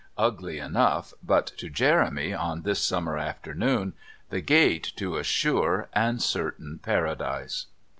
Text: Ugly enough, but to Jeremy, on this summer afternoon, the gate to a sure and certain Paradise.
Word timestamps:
Ugly 0.17 0.57
enough, 0.57 1.13
but 1.21 1.45
to 1.57 1.69
Jeremy, 1.69 2.33
on 2.33 2.63
this 2.63 2.81
summer 2.81 3.19
afternoon, 3.19 3.93
the 4.31 4.41
gate 4.41 4.93
to 4.95 5.17
a 5.17 5.23
sure 5.23 5.89
and 5.93 6.19
certain 6.19 6.79
Paradise. 6.81 7.67